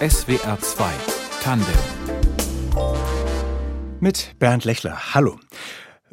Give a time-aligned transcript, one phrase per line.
[0.00, 0.90] SWR 2
[1.42, 1.66] Tandem
[4.00, 5.14] mit Bernd Lechler.
[5.14, 5.38] Hallo.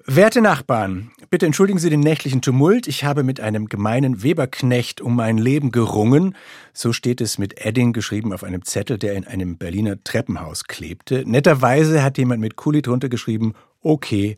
[0.06, 2.88] Werte Nachbarn, bitte entschuldigen Sie den nächtlichen Tumult.
[2.88, 6.36] Ich habe mit einem gemeinen Weberknecht um mein Leben gerungen.
[6.74, 11.24] So steht es mit Edding geschrieben auf einem Zettel, der in einem Berliner Treppenhaus klebte.
[11.26, 14.38] Netterweise hat jemand mit Kuli drunter geschrieben, okay.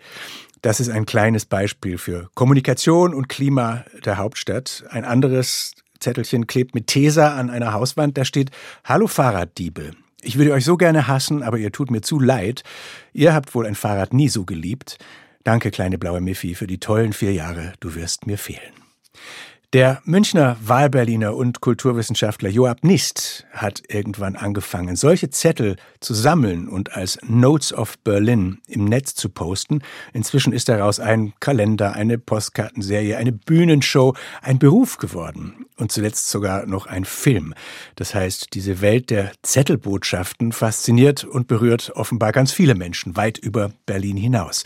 [0.61, 4.83] Das ist ein kleines Beispiel für Kommunikation und Klima der Hauptstadt.
[4.89, 8.51] Ein anderes Zettelchen klebt mit Tesa an einer Hauswand, da steht
[8.83, 9.91] Hallo Fahrraddiebe.
[10.21, 12.63] Ich würde euch so gerne hassen, aber ihr tut mir zu leid.
[13.13, 14.97] Ihr habt wohl ein Fahrrad nie so geliebt.
[15.43, 17.73] Danke, kleine blaue Miffy, für die tollen vier Jahre.
[17.79, 18.73] Du wirst mir fehlen.
[19.71, 26.95] Der Münchner Wahlberliner und Kulturwissenschaftler Joab Nist hat irgendwann angefangen, solche Zettel zu sammeln und
[26.95, 29.83] als Notes of Berlin im Netz zu posten.
[30.11, 36.65] Inzwischen ist daraus ein Kalender, eine Postkartenserie, eine Bühnenshow, ein Beruf geworden und zuletzt sogar
[36.65, 37.53] noch ein Film.
[37.93, 43.71] Das heißt, diese Welt der Zettelbotschaften fasziniert und berührt offenbar ganz viele Menschen weit über
[43.85, 44.63] Berlin hinaus.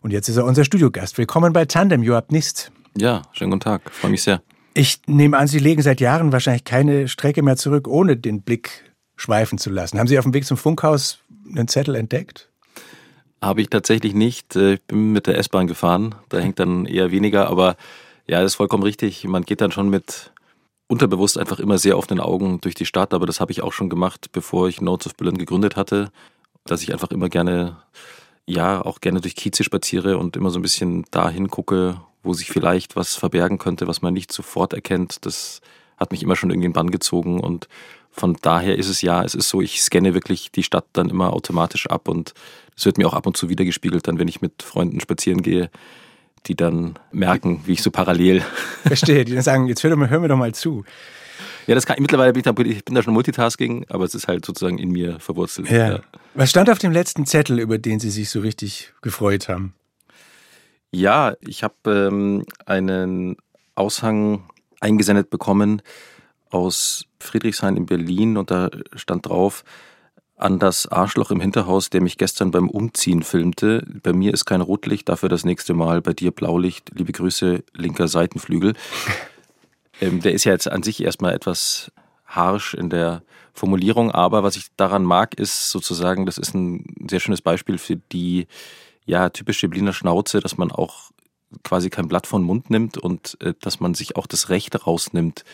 [0.00, 1.18] Und jetzt ist er unser Studiogast.
[1.18, 2.72] Willkommen bei Tandem, Joab Nist.
[2.96, 3.90] Ja, schönen guten Tag.
[3.90, 4.42] Freue mich sehr.
[4.74, 8.92] Ich nehme an, Sie legen seit Jahren wahrscheinlich keine Strecke mehr zurück, ohne den Blick
[9.16, 9.98] schweifen zu lassen.
[9.98, 12.48] Haben Sie auf dem Weg zum Funkhaus einen Zettel entdeckt?
[13.42, 14.56] Habe ich tatsächlich nicht.
[14.56, 16.14] Äh, ich bin mit der S-Bahn gefahren.
[16.28, 17.48] Da hängt dann eher weniger.
[17.48, 17.76] Aber
[18.26, 19.24] ja, das ist vollkommen richtig.
[19.24, 20.32] Man geht dann schon mit
[20.86, 23.14] unterbewusst einfach immer sehr offenen Augen durch die Stadt.
[23.14, 26.10] Aber das habe ich auch schon gemacht, bevor ich Notes of Berlin gegründet hatte.
[26.64, 27.78] Dass ich einfach immer gerne,
[28.46, 32.48] ja, auch gerne durch Kieze spaziere und immer so ein bisschen dahin gucke, wo sich
[32.48, 35.24] vielleicht was verbergen könnte, was man nicht sofort erkennt.
[35.24, 35.60] Das
[35.96, 37.68] hat mich immer schon irgendwie in Bann gezogen und
[38.10, 41.32] von daher ist es ja, es ist so, ich scanne wirklich die Stadt dann immer
[41.32, 42.34] automatisch ab und
[42.76, 45.70] es wird mir auch ab und zu wiedergespiegelt, dann wenn ich mit Freunden spazieren gehe,
[46.46, 48.42] die dann merken, wie ich so parallel.
[48.84, 50.84] Verstehe, die dann sagen, jetzt hör, doch mal, hör mir doch mal zu.
[51.66, 54.26] Ja, das kann mittlerweile bin ich, da, ich bin da schon Multitasking, aber es ist
[54.26, 55.70] halt sozusagen in mir verwurzelt.
[55.70, 55.92] Ja.
[55.92, 56.00] ja.
[56.34, 59.74] Was stand auf dem letzten Zettel, über den Sie sich so richtig gefreut haben?
[60.92, 63.36] Ja, ich habe ähm, einen
[63.74, 64.44] Aushang
[64.80, 65.82] eingesendet bekommen
[66.50, 69.64] aus Friedrichshain in Berlin und da stand drauf,
[70.40, 73.86] an das Arschloch im Hinterhaus, der mich gestern beim Umziehen filmte.
[74.02, 76.00] Bei mir ist kein Rotlicht, dafür das nächste Mal.
[76.00, 76.90] Bei dir Blaulicht.
[76.94, 78.72] Liebe Grüße, linker Seitenflügel.
[80.00, 81.92] ähm, der ist ja jetzt an sich erstmal etwas
[82.24, 83.22] harsch in der
[83.52, 87.96] Formulierung, aber was ich daran mag, ist sozusagen, das ist ein sehr schönes Beispiel für
[87.96, 88.46] die
[89.10, 91.10] ja, typische Berliner Schnauze, dass man auch
[91.64, 95.44] quasi kein Blatt von Mund nimmt und äh, dass man sich auch das Recht rausnimmt,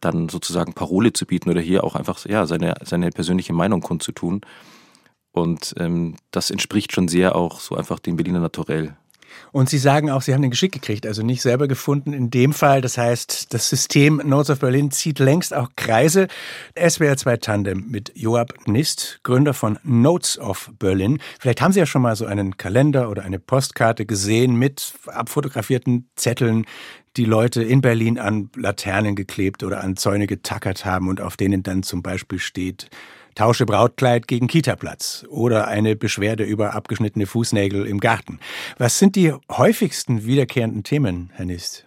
[0.00, 4.42] dann sozusagen Parole zu bieten oder hier auch einfach ja, seine, seine persönliche Meinung kundzutun.
[5.30, 8.96] Und ähm, das entspricht schon sehr auch so einfach dem Berliner Naturell.
[9.52, 12.52] Und Sie sagen auch, Sie haben den Geschick gekriegt, also nicht selber gefunden in dem
[12.52, 12.80] Fall.
[12.80, 16.28] Das heißt, das System Notes of Berlin zieht längst auch Kreise.
[16.76, 21.18] SWR 2 Tandem mit Joab Nist, Gründer von Notes of Berlin.
[21.40, 26.08] Vielleicht haben Sie ja schon mal so einen Kalender oder eine Postkarte gesehen mit abfotografierten
[26.16, 26.66] Zetteln,
[27.16, 31.62] die Leute in Berlin an Laternen geklebt oder an Zäune getackert haben und auf denen
[31.62, 32.88] dann zum Beispiel steht,
[33.34, 38.38] Tausche Brautkleid gegen Kitaplatz oder eine Beschwerde über abgeschnittene Fußnägel im Garten.
[38.76, 41.86] Was sind die häufigsten wiederkehrenden Themen, Herr Nist?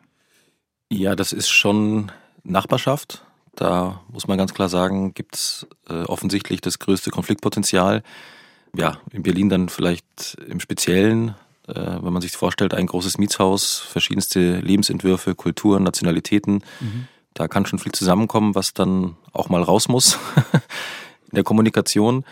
[0.91, 2.11] Ja, das ist schon
[2.43, 3.25] Nachbarschaft.
[3.55, 8.01] Da muss man ganz klar sagen, gibt es äh, offensichtlich das größte Konfliktpotenzial.
[8.75, 11.35] Ja, in Berlin dann vielleicht im Speziellen,
[11.67, 16.63] wenn man sich vorstellt, ein großes Mietshaus, verschiedenste Lebensentwürfe, Kulturen, Nationalitäten.
[16.79, 17.07] Mhm.
[17.33, 20.19] Da kann schon viel zusammenkommen, was dann auch mal raus muss.
[21.31, 22.23] in der Kommunikation.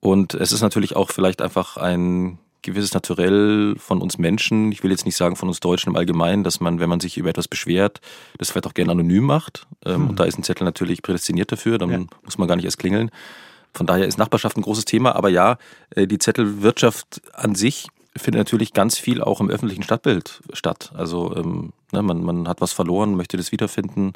[0.00, 4.90] Und es ist natürlich auch vielleicht einfach ein gewisses Naturell von uns Menschen, ich will
[4.90, 7.48] jetzt nicht sagen von uns Deutschen im Allgemeinen, dass man, wenn man sich über etwas
[7.48, 8.00] beschwert,
[8.38, 9.66] das vielleicht auch gerne anonym macht.
[9.84, 10.08] Ähm, mhm.
[10.10, 11.98] Und da ist ein Zettel natürlich prädestiniert dafür, dann ja.
[12.22, 13.10] muss man gar nicht erst klingeln.
[13.72, 15.56] Von daher ist Nachbarschaft ein großes Thema, aber ja,
[15.90, 20.92] äh, die Zettelwirtschaft an sich findet natürlich ganz viel auch im öffentlichen Stadtbild statt.
[20.94, 24.12] Also ähm, ne, man, man hat was verloren, möchte das wiederfinden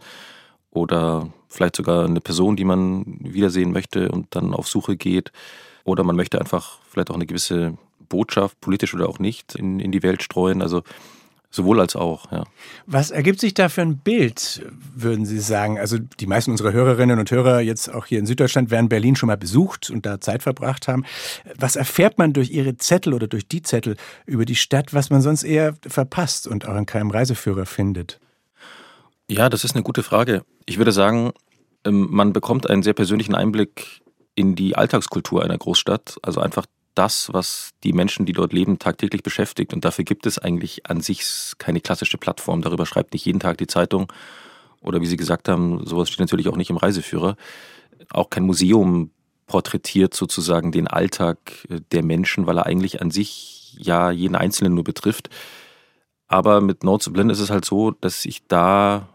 [0.70, 5.30] oder vielleicht sogar eine Person, die man wiedersehen möchte und dann auf Suche geht.
[5.84, 7.76] Oder man möchte einfach vielleicht auch eine gewisse
[8.08, 10.62] Botschaft, politisch oder auch nicht, in, in die Welt streuen.
[10.62, 10.82] Also
[11.54, 12.42] Sowohl als auch, ja.
[12.86, 15.78] Was ergibt sich da für ein Bild, würden Sie sagen?
[15.78, 19.28] Also die meisten unserer Hörerinnen und Hörer jetzt auch hier in Süddeutschland werden Berlin schon
[19.28, 21.04] mal besucht und da Zeit verbracht haben.
[21.56, 23.94] Was erfährt man durch Ihre Zettel oder durch die Zettel
[24.26, 28.18] über die Stadt, was man sonst eher verpasst und auch in keinem Reiseführer findet?
[29.30, 30.42] Ja, das ist eine gute Frage.
[30.66, 31.34] Ich würde sagen,
[31.84, 34.00] ähm, man bekommt einen sehr persönlichen Einblick
[34.34, 36.16] in die Alltagskultur einer Großstadt.
[36.22, 39.72] Also einfach das, was die Menschen, die dort leben, tagtäglich beschäftigt.
[39.72, 41.24] Und dafür gibt es eigentlich an sich
[41.58, 42.62] keine klassische Plattform.
[42.62, 44.12] Darüber schreibt nicht jeden Tag die Zeitung.
[44.80, 47.36] Oder wie Sie gesagt haben, sowas steht natürlich auch nicht im Reiseführer.
[48.10, 49.10] auch kein Museum
[49.46, 51.38] porträtiert sozusagen den Alltag
[51.68, 55.30] äh, der Menschen, weil er eigentlich an sich ja jeden Einzelnen nur betrifft.
[56.28, 59.08] Aber mit Notes Berlin ist es halt so, dass ich da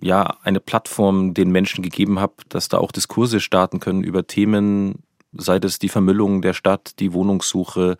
[0.00, 5.02] ja eine Plattform den Menschen gegeben habe, dass da auch Diskurse starten können über Themen,
[5.32, 7.96] sei das die Vermüllung der Stadt, die Wohnungssuche,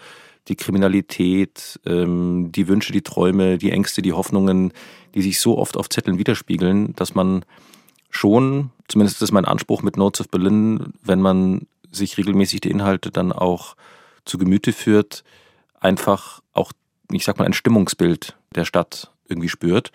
[0.48, 4.72] die Kriminalität, ähm, die Wünsche, die Träume, die Ängste, die Hoffnungen,
[5.14, 7.44] die sich so oft auf Zetteln widerspiegeln, dass man
[8.10, 12.70] schon, zumindest ist das mein Anspruch mit Notes of Berlin, wenn man sich regelmäßig die
[12.70, 13.76] Inhalte dann auch
[14.24, 15.24] zu Gemüte führt,
[15.78, 16.72] einfach auch,
[17.10, 19.92] ich sag mal, ein Stimmungsbild der Stadt irgendwie spürt.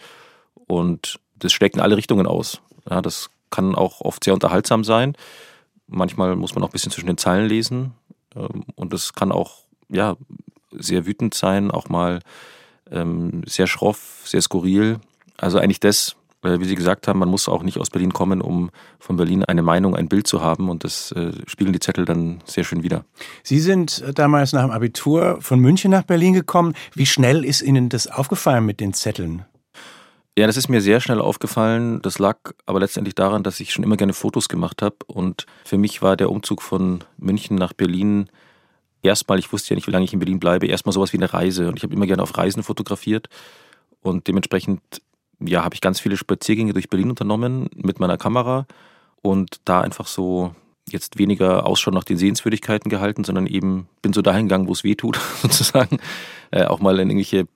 [0.68, 2.62] Und das schlägt in alle Richtungen aus.
[2.90, 5.16] Ja, das kann auch oft sehr unterhaltsam sein.
[5.88, 7.94] Manchmal muss man auch ein bisschen zwischen den Zeilen lesen.
[8.36, 9.60] Ähm, und es kann auch
[9.90, 10.16] ja,
[10.72, 12.20] sehr wütend sein, auch mal
[12.92, 15.00] ähm, sehr schroff, sehr skurril.
[15.38, 18.42] Also eigentlich das, äh, wie Sie gesagt haben, man muss auch nicht aus Berlin kommen,
[18.42, 20.70] um von Berlin eine Meinung, ein Bild zu haben.
[20.70, 23.06] Und das äh, spiegeln die Zettel dann sehr schön wider.
[23.44, 26.74] Sie sind äh, damals nach dem Abitur von München nach Berlin gekommen.
[26.94, 29.46] Wie schnell ist Ihnen das aufgefallen mit den Zetteln?
[30.38, 32.02] Ja, das ist mir sehr schnell aufgefallen.
[32.02, 34.98] Das lag aber letztendlich daran, dass ich schon immer gerne Fotos gemacht habe.
[35.08, 38.30] Und für mich war der Umzug von München nach Berlin
[39.02, 41.32] erstmal, ich wusste ja nicht, wie lange ich in Berlin bleibe, erstmal sowas wie eine
[41.32, 41.70] Reise.
[41.70, 43.30] Und ich habe immer gerne auf Reisen fotografiert.
[44.02, 44.82] Und dementsprechend,
[45.40, 48.68] ja, habe ich ganz viele Spaziergänge durch Berlin unternommen mit meiner Kamera
[49.22, 50.54] und da einfach so
[50.90, 54.84] jetzt weniger Ausschau nach den Sehenswürdigkeiten gehalten, sondern eben bin so dahin gegangen, wo es
[54.84, 55.98] weh tut, sozusagen.
[56.52, 57.48] Äh, auch mal in irgendwelche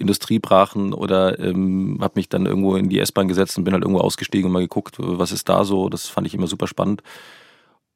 [0.00, 4.00] Industriebrachen oder ähm, habe mich dann irgendwo in die S-Bahn gesetzt und bin halt irgendwo
[4.00, 5.88] ausgestiegen und mal geguckt, was ist da so.
[5.88, 7.02] Das fand ich immer super spannend.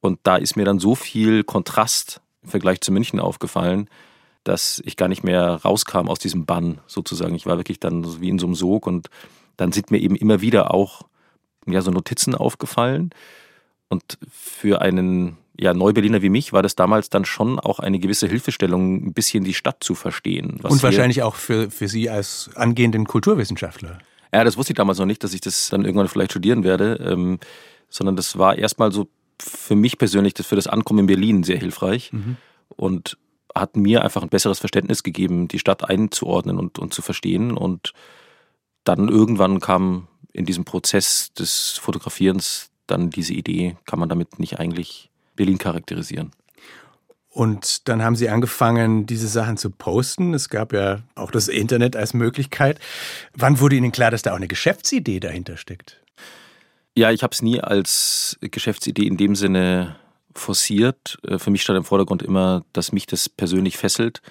[0.01, 3.89] Und da ist mir dann so viel Kontrast im Vergleich zu München aufgefallen,
[4.45, 7.35] dass ich gar nicht mehr rauskam aus diesem Bann sozusagen.
[7.35, 9.09] Ich war wirklich dann wie in so einem Sog und
[9.57, 11.03] dann sind mir eben immer wieder auch
[11.67, 13.11] ja, so Notizen aufgefallen.
[13.89, 18.27] Und für einen ja, Neuberliner wie mich war das damals dann schon auch eine gewisse
[18.27, 20.61] Hilfestellung, ein bisschen die Stadt zu verstehen.
[20.63, 23.99] Und wahrscheinlich auch für, für Sie als angehenden Kulturwissenschaftler.
[24.33, 26.95] Ja, das wusste ich damals noch nicht, dass ich das dann irgendwann vielleicht studieren werde,
[27.09, 27.39] ähm,
[27.89, 29.09] sondern das war erstmal so
[29.41, 32.37] für mich persönlich das für das Ankommen in Berlin sehr hilfreich mhm.
[32.69, 33.17] und
[33.55, 37.57] hat mir einfach ein besseres Verständnis gegeben, die Stadt einzuordnen und, und zu verstehen.
[37.57, 37.93] Und
[38.83, 44.59] dann irgendwann kam in diesem Prozess des Fotografierens dann diese Idee, kann man damit nicht
[44.59, 46.31] eigentlich Berlin charakterisieren.
[47.35, 50.35] Und dann haben Sie angefangen, diese Sachen zu posten.
[50.35, 52.79] Es gab ja auch das Internet als Möglichkeit.
[53.35, 56.01] Wann wurde Ihnen klar, dass da auch eine Geschäftsidee dahinter steckt?
[56.97, 59.97] Ja, ich habe es nie als Geschäftsidee in dem Sinne
[60.33, 61.19] forciert.
[61.27, 64.23] Äh, für mich stand im Vordergrund immer, dass mich das persönlich fesselt.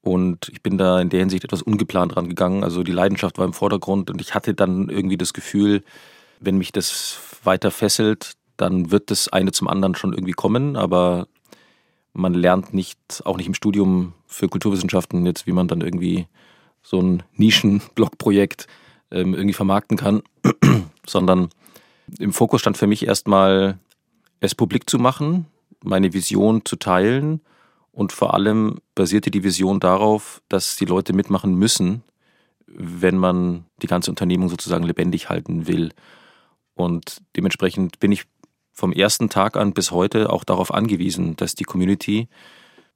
[0.00, 2.62] Und ich bin da in der Hinsicht etwas ungeplant rangegangen.
[2.62, 5.82] Also die Leidenschaft war im Vordergrund und ich hatte dann irgendwie das Gefühl,
[6.38, 10.76] wenn mich das weiter fesselt, dann wird das eine zum anderen schon irgendwie kommen.
[10.76, 11.26] Aber
[12.12, 16.26] man lernt nicht, auch nicht im Studium für Kulturwissenschaften jetzt, wie man dann irgendwie
[16.82, 18.66] so ein Nischen-Blog-Projekt
[19.10, 20.22] ähm, irgendwie vermarkten kann,
[21.06, 21.50] sondern
[22.18, 23.78] im Fokus stand für mich erstmal,
[24.40, 25.46] es publik zu machen,
[25.84, 27.40] meine Vision zu teilen
[27.92, 32.02] und vor allem basierte die Vision darauf, dass die Leute mitmachen müssen,
[32.66, 35.92] wenn man die ganze Unternehmung sozusagen lebendig halten will.
[36.74, 38.24] Und dementsprechend bin ich
[38.80, 42.28] vom ersten Tag an bis heute auch darauf angewiesen, dass die Community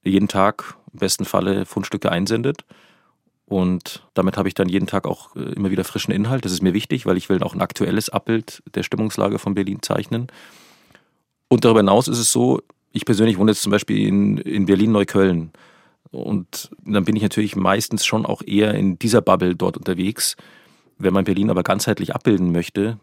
[0.02, 2.64] jeden Tag im besten Falle Fundstücke einsendet
[3.46, 6.44] und damit habe ich dann jeden Tag auch äh, immer wieder frischen Inhalt.
[6.44, 9.80] Das ist mir wichtig, weil ich will auch ein aktuelles Abbild der Stimmungslage von Berlin
[9.82, 10.28] zeichnen.
[11.48, 12.62] Und darüber hinaus ist es so,
[12.92, 15.52] ich persönlich wohne jetzt zum Beispiel in, in Berlin-Neukölln.
[16.10, 20.36] Und dann bin ich natürlich meistens schon auch eher in dieser Bubble dort unterwegs.
[20.96, 22.98] Wenn man Berlin aber ganzheitlich abbilden möchte,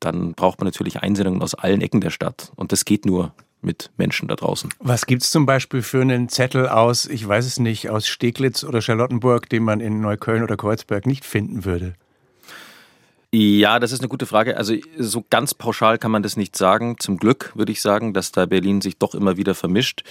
[0.00, 2.52] dann braucht man natürlich Einsendungen aus allen Ecken der Stadt.
[2.56, 4.70] Und das geht nur mit Menschen da draußen.
[4.78, 8.62] Was gibt es zum Beispiel für einen Zettel aus, ich weiß es nicht, aus Steglitz
[8.62, 11.94] oder Charlottenburg, den man in Neukölln oder Kreuzberg nicht finden würde?
[13.32, 14.56] Ja, das ist eine gute Frage.
[14.56, 16.96] Also so ganz pauschal kann man das nicht sagen.
[17.00, 20.04] Zum Glück würde ich sagen, dass da Berlin sich doch immer wieder vermischt.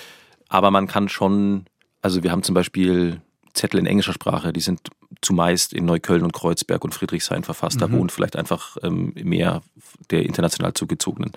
[0.49, 1.65] Aber man kann schon,
[2.01, 3.21] also wir haben zum Beispiel
[3.53, 4.89] Zettel in englischer Sprache, die sind
[5.21, 7.81] zumeist in Neukölln und Kreuzberg und Friedrichshain verfasst.
[7.81, 7.93] Da mhm.
[7.93, 9.61] wohnt vielleicht einfach ähm, mehr
[10.09, 11.31] der international zugezogenen.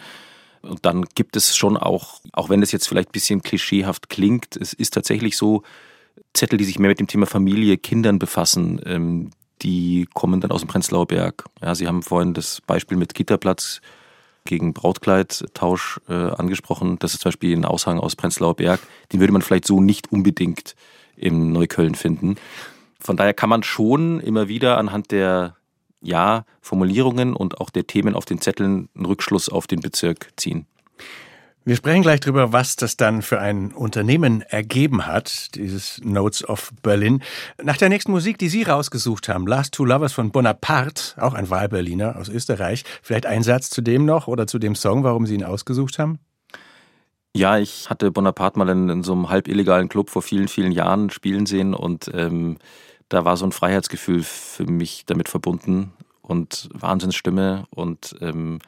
[0.62, 4.56] Und dann gibt es schon auch, auch wenn das jetzt vielleicht ein bisschen klischeehaft klingt,
[4.56, 5.62] es ist tatsächlich so,
[6.32, 9.30] Zettel, die sich mehr mit dem Thema Familie, Kindern befassen, ähm,
[9.62, 11.44] die kommen dann aus dem Prenzlauer Berg.
[11.62, 13.80] Ja, Sie haben vorhin das Beispiel mit Gitterplatz
[14.44, 16.98] gegen Brautkleidtausch äh, angesprochen.
[16.98, 18.80] Das ist zum Beispiel ein Aushang aus Prenzlauer Berg.
[19.12, 20.76] Den würde man vielleicht so nicht unbedingt
[21.16, 22.36] im Neukölln finden.
[23.00, 25.56] Von daher kann man schon immer wieder anhand der
[26.02, 30.66] ja, Formulierungen und auch der Themen auf den Zetteln einen Rückschluss auf den Bezirk ziehen.
[31.64, 36.72] Wir sprechen gleich darüber, was das dann für ein Unternehmen ergeben hat, dieses Notes of
[36.80, 37.24] Berlin.
[37.60, 41.50] Nach der nächsten Musik, die Sie rausgesucht haben, Last Two Lovers von Bonaparte, auch ein
[41.50, 42.84] Wahlberliner aus Österreich.
[43.02, 46.20] Vielleicht ein Satz zu dem noch oder zu dem Song, warum Sie ihn ausgesucht haben?
[47.36, 50.72] Ja, ich hatte Bonaparte mal in, in so einem halb illegalen Club vor vielen, vielen
[50.72, 52.56] Jahren spielen sehen und ähm,
[53.10, 58.58] da war so ein Freiheitsgefühl für mich damit verbunden und Wahnsinnsstimme und ähm,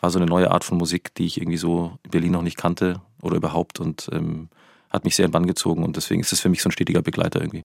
[0.00, 2.56] war so eine neue Art von Musik, die ich irgendwie so in Berlin noch nicht
[2.56, 4.48] kannte oder überhaupt und ähm,
[4.90, 7.02] hat mich sehr in Bann gezogen und deswegen ist es für mich so ein stetiger
[7.02, 7.62] Begleiter irgendwie.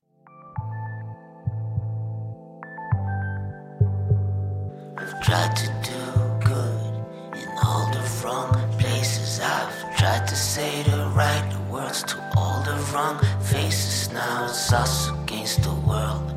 [5.23, 6.00] tried to do
[10.51, 14.11] say the right words to all the wrong faces.
[14.11, 16.30] Now it's us against the world.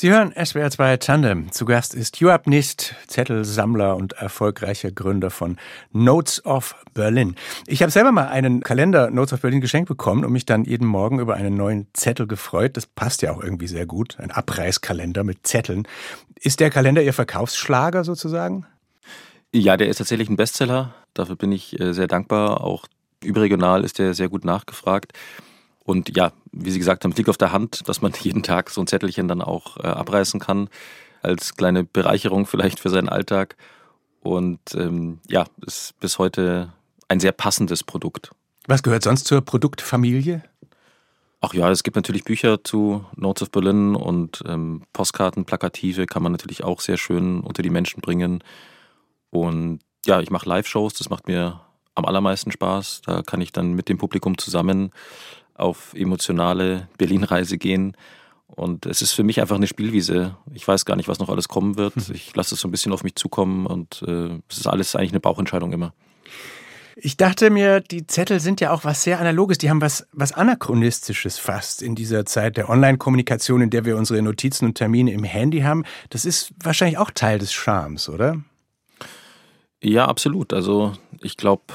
[0.00, 1.50] Sie hören SWR 2 Tandem.
[1.50, 5.56] Zu Gast ist Joab Nist, Zettelsammler und erfolgreicher Gründer von
[5.90, 7.34] Notes of Berlin.
[7.66, 10.86] Ich habe selber mal einen Kalender Notes of Berlin geschenkt bekommen und mich dann jeden
[10.86, 12.76] Morgen über einen neuen Zettel gefreut.
[12.76, 14.20] Das passt ja auch irgendwie sehr gut.
[14.20, 15.88] Ein Abreißkalender mit Zetteln.
[16.38, 18.66] Ist der Kalender Ihr Verkaufsschlager sozusagen?
[19.52, 20.94] Ja, der ist tatsächlich ein Bestseller.
[21.12, 22.62] Dafür bin ich äh, sehr dankbar.
[22.62, 22.86] Auch
[23.24, 25.12] überregional ist der sehr gut nachgefragt.
[25.88, 28.82] Und ja, wie Sie gesagt haben, liegt auf der Hand, dass man jeden Tag so
[28.82, 30.68] ein Zettelchen dann auch äh, abreißen kann.
[31.22, 33.56] Als kleine Bereicherung vielleicht für seinen Alltag.
[34.20, 36.74] Und ähm, ja, ist bis heute
[37.08, 38.32] ein sehr passendes Produkt.
[38.66, 40.42] Was gehört sonst zur Produktfamilie?
[41.40, 46.22] Ach ja, es gibt natürlich Bücher zu Notes of Berlin und ähm, Postkarten, Plakative kann
[46.22, 48.44] man natürlich auch sehr schön unter die Menschen bringen.
[49.30, 51.60] Und ja, ich mache Live-Shows, das macht mir
[51.94, 53.00] am allermeisten Spaß.
[53.06, 54.92] Da kann ich dann mit dem Publikum zusammen
[55.58, 57.96] auf emotionale Berlin-Reise gehen.
[58.46, 60.36] Und es ist für mich einfach eine Spielwiese.
[60.52, 61.94] Ich weiß gar nicht, was noch alles kommen wird.
[62.12, 65.12] Ich lasse es so ein bisschen auf mich zukommen und äh, es ist alles eigentlich
[65.12, 65.92] eine Bauchentscheidung immer.
[67.00, 69.58] Ich dachte mir, die Zettel sind ja auch was sehr Analoges.
[69.58, 74.20] Die haben was, was Anachronistisches fast in dieser Zeit der Online-Kommunikation, in der wir unsere
[74.20, 75.84] Notizen und Termine im Handy haben.
[76.10, 78.42] Das ist wahrscheinlich auch Teil des Charmes, oder?
[79.80, 80.52] Ja, absolut.
[80.52, 81.66] Also ich glaube,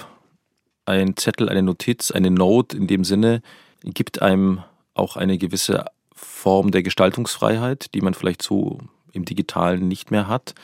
[0.86, 3.42] ein Zettel, eine Notiz, eine Note in dem Sinne
[3.84, 4.63] gibt einem
[4.94, 8.80] auch eine gewisse Form der Gestaltungsfreiheit, die man vielleicht so
[9.12, 10.56] im digitalen nicht mehr hat.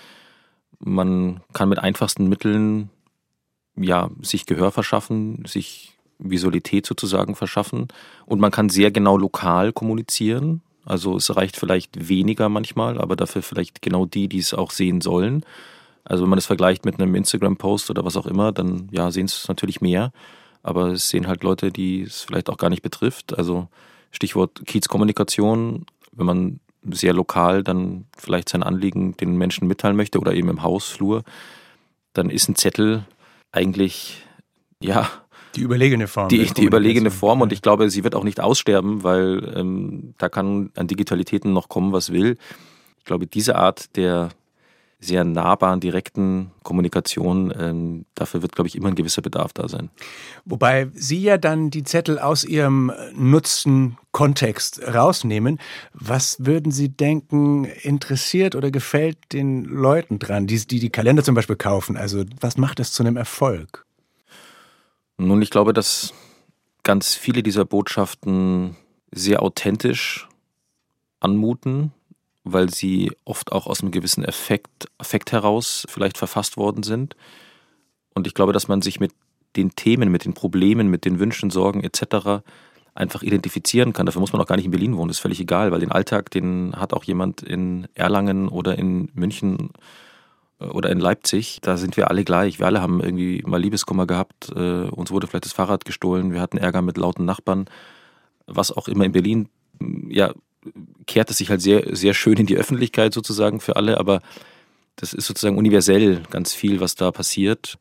[0.79, 2.89] Man kann mit einfachsten Mitteln
[3.75, 7.87] ja, sich Gehör verschaffen, sich Visualität sozusagen verschaffen
[8.25, 10.61] und man kann sehr genau lokal kommunizieren.
[10.85, 15.01] Also es reicht vielleicht weniger manchmal, aber dafür vielleicht genau die, die es auch sehen
[15.01, 15.45] sollen.
[16.03, 19.25] Also wenn man es vergleicht mit einem Instagram-Post oder was auch immer, dann ja, sehen
[19.25, 20.11] es natürlich mehr.
[20.63, 23.37] Aber es sehen halt Leute, die es vielleicht auch gar nicht betrifft.
[23.37, 23.67] Also
[24.11, 26.59] Stichwort Kiezkommunikation, wenn man
[26.91, 31.23] sehr lokal dann vielleicht sein Anliegen den Menschen mitteilen möchte oder eben im Hausflur,
[32.13, 33.05] dann ist ein Zettel
[33.51, 34.25] eigentlich,
[34.81, 35.09] ja.
[35.55, 36.29] Die überlegene Form.
[36.29, 40.29] Die, die überlegene Form und ich glaube, sie wird auch nicht aussterben, weil ähm, da
[40.29, 42.37] kann an Digitalitäten noch kommen, was will.
[42.99, 44.29] Ich glaube, diese Art der
[44.99, 49.89] sehr nahbaren, direkten Kommunikation, ähm, dafür wird, glaube ich, immer ein gewisser Bedarf da sein.
[50.43, 55.59] Wobei Sie ja dann die Zettel aus Ihrem Nutzen-Kontext rausnehmen.
[55.93, 61.35] Was würden Sie denken, interessiert oder gefällt den Leuten dran, die die, die Kalender zum
[61.35, 61.95] Beispiel kaufen?
[61.95, 63.85] Also was macht es zu einem Erfolg?
[65.17, 66.13] Nun, ich glaube, dass
[66.83, 68.75] ganz viele dieser Botschaften
[69.11, 70.27] sehr authentisch
[71.21, 71.93] anmuten
[72.43, 77.15] weil sie oft auch aus einem gewissen Effekt, Effekt heraus vielleicht verfasst worden sind.
[78.13, 79.11] Und ich glaube, dass man sich mit
[79.55, 82.43] den Themen, mit den Problemen, mit den Wünschen, Sorgen etc.
[82.93, 84.05] einfach identifizieren kann.
[84.05, 85.91] Dafür muss man auch gar nicht in Berlin wohnen, das ist völlig egal, weil den
[85.91, 89.71] Alltag, den hat auch jemand in Erlangen oder in München
[90.59, 91.59] äh, oder in Leipzig.
[91.61, 92.59] Da sind wir alle gleich.
[92.59, 94.51] Wir alle haben irgendwie mal Liebeskummer gehabt.
[94.55, 96.31] Äh, uns wurde vielleicht das Fahrrad gestohlen.
[96.31, 97.65] Wir hatten Ärger mit lauten Nachbarn.
[98.45, 99.49] Was auch immer in Berlin
[100.09, 100.33] ja
[101.05, 104.21] kehrt es sich halt sehr, sehr schön in die Öffentlichkeit sozusagen für alle, aber
[104.95, 107.77] das ist sozusagen universell ganz viel, was da passiert.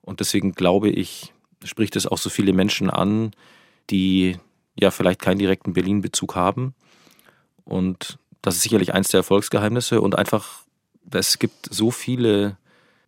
[0.00, 3.32] Und deswegen glaube ich, spricht es auch so viele Menschen an,
[3.90, 4.36] die
[4.78, 6.74] ja vielleicht keinen direkten Berlin-Bezug haben.
[7.64, 10.00] Und das ist sicherlich eins der Erfolgsgeheimnisse.
[10.00, 10.62] Und einfach,
[11.10, 12.56] es gibt so viele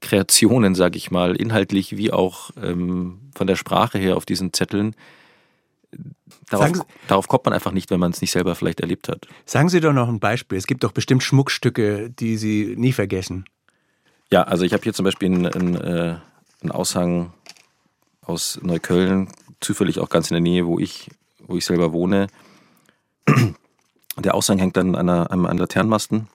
[0.00, 4.94] Kreationen, sage ich mal, inhaltlich wie auch ähm, von der Sprache her auf diesen Zetteln,
[6.50, 9.26] Darauf, Sie, darauf, kommt man einfach nicht, wenn man es nicht selber vielleicht erlebt hat.
[9.44, 10.58] Sagen Sie doch noch ein Beispiel.
[10.58, 13.44] Es gibt doch bestimmt Schmuckstücke, die Sie nie vergessen.
[14.30, 16.16] Ja, also ich habe hier zum Beispiel einen, einen, äh,
[16.62, 17.32] einen Aushang
[18.22, 19.28] aus Neukölln,
[19.60, 21.10] zufällig auch ganz in der Nähe, wo ich,
[21.46, 22.26] wo ich selber wohne.
[24.18, 26.28] Der Aushang hängt dann an, einer, an Laternenmasten.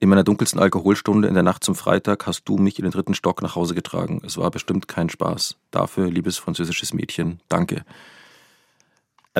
[0.00, 3.14] In meiner dunkelsten Alkoholstunde in der Nacht zum Freitag hast du mich in den dritten
[3.14, 4.22] Stock nach Hause getragen.
[4.24, 5.56] Es war bestimmt kein Spaß.
[5.70, 7.84] Dafür, liebes französisches Mädchen, danke.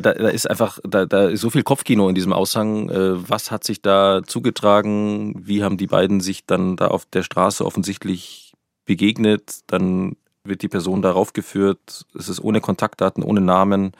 [0.00, 2.88] Da, da ist einfach, da, da ist so viel Kopfkino in diesem Aushang.
[2.88, 5.34] Äh, was hat sich da zugetragen?
[5.38, 8.52] Wie haben die beiden sich dann da auf der Straße offensichtlich
[8.84, 9.60] begegnet?
[9.66, 12.06] Dann wird die Person darauf geführt.
[12.18, 13.92] Es ist ohne Kontaktdaten, ohne Namen.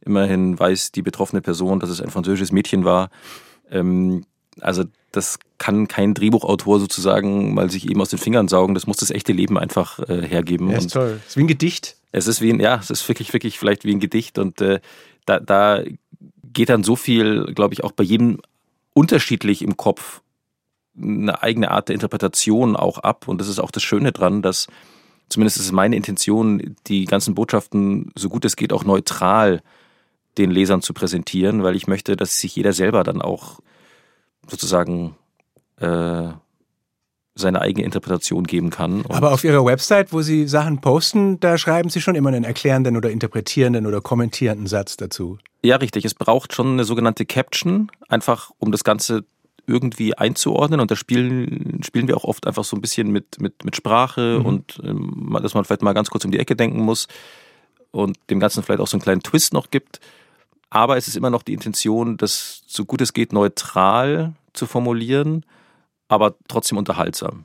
[0.00, 3.10] Immerhin weiß die betroffene Person, dass es ein französisches Mädchen war.
[3.70, 4.24] Ähm,
[4.60, 8.74] also das kann kein Drehbuchautor sozusagen mal sich eben aus den Fingern saugen.
[8.74, 10.70] Das muss das echte Leben einfach äh, hergeben.
[10.70, 11.20] Ja, ist und toll.
[11.22, 11.96] Es ist wie ein Gedicht.
[12.12, 14.38] Es ist wie ein, ja, es ist wirklich, wirklich vielleicht wie ein Gedicht.
[14.38, 14.80] Und äh,
[15.26, 15.82] da, da
[16.52, 18.40] geht dann so viel, glaube ich, auch bei jedem
[18.94, 20.22] unterschiedlich im Kopf
[21.00, 23.28] eine eigene Art der Interpretation auch ab.
[23.28, 24.66] Und das ist auch das Schöne dran, dass
[25.28, 29.62] zumindest ist es meine Intention, die ganzen Botschaften so gut es geht auch neutral
[30.38, 33.60] den Lesern zu präsentieren, weil ich möchte, dass sich jeder selber dann auch
[34.46, 35.16] sozusagen
[35.78, 36.28] äh,
[37.36, 39.04] seine eigene Interpretation geben kann.
[39.08, 42.96] Aber auf Ihrer Website, wo Sie Sachen posten, da schreiben Sie schon immer einen erklärenden
[42.96, 45.38] oder interpretierenden oder kommentierenden Satz dazu.
[45.62, 46.04] Ja, richtig.
[46.04, 49.24] Es braucht schon eine sogenannte Caption, einfach um das Ganze
[49.66, 50.80] irgendwie einzuordnen.
[50.80, 54.38] Und da spielen, spielen wir auch oft einfach so ein bisschen mit, mit, mit Sprache
[54.40, 54.46] mhm.
[54.46, 57.06] und ähm, dass man vielleicht mal ganz kurz um die Ecke denken muss
[57.90, 60.00] und dem Ganzen vielleicht auch so einen kleinen Twist noch gibt.
[60.70, 65.44] Aber es ist immer noch die Intention, das so gut es geht neutral zu formulieren,
[66.08, 67.44] aber trotzdem unterhaltsam.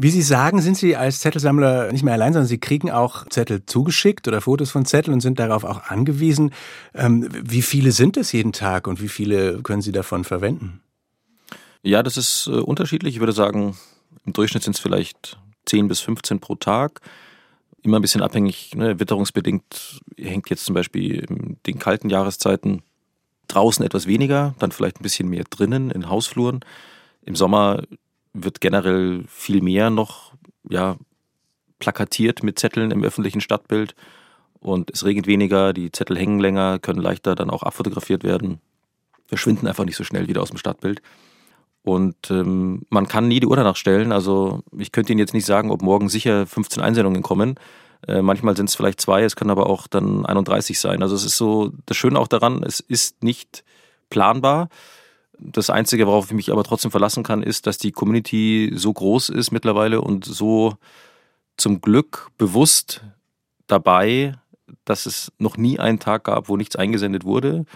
[0.00, 3.66] Wie Sie sagen, sind Sie als Zettelsammler nicht mehr allein, sondern Sie kriegen auch Zettel
[3.66, 6.52] zugeschickt oder Fotos von Zetteln und sind darauf auch angewiesen.
[6.94, 10.80] Ähm, wie viele sind es jeden Tag und wie viele können Sie davon verwenden?
[11.82, 13.16] Ja, das ist äh, unterschiedlich.
[13.16, 13.76] Ich würde sagen,
[14.24, 17.00] im Durchschnitt sind es vielleicht 10 bis 15 pro Tag
[17.82, 22.82] immer ein bisschen abhängig, ne, witterungsbedingt hängt jetzt zum Beispiel in den kalten Jahreszeiten
[23.48, 26.60] draußen etwas weniger, dann vielleicht ein bisschen mehr drinnen in Hausfluren.
[27.28, 27.82] Im Sommer
[28.32, 30.32] wird generell viel mehr noch
[30.70, 30.96] ja,
[31.78, 33.94] plakatiert mit Zetteln im öffentlichen Stadtbild
[34.60, 38.62] und es regnet weniger, die Zettel hängen länger, können leichter dann auch abfotografiert werden,
[39.26, 41.02] verschwinden einfach nicht so schnell wieder aus dem Stadtbild.
[41.82, 44.10] Und ähm, man kann nie die Uhr danach stellen.
[44.10, 47.56] Also ich könnte Ihnen jetzt nicht sagen, ob morgen sicher 15 Einsendungen kommen.
[48.06, 51.02] Äh, manchmal sind es vielleicht zwei, es können aber auch dann 31 sein.
[51.02, 53.64] Also es ist so, das Schöne auch daran, es ist nicht
[54.08, 54.70] planbar.
[55.38, 59.28] Das Einzige, worauf ich mich aber trotzdem verlassen kann, ist, dass die Community so groß
[59.28, 60.74] ist mittlerweile und so
[61.56, 63.02] zum Glück bewusst
[63.66, 64.34] dabei,
[64.84, 67.66] dass es noch nie einen Tag gab, wo nichts eingesendet wurde.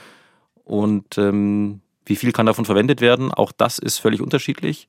[0.65, 3.33] Und ähm, wie viel kann davon verwendet werden?
[3.33, 4.89] Auch das ist völlig unterschiedlich.